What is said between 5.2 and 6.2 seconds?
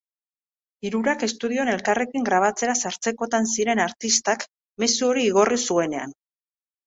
igorri zuenean.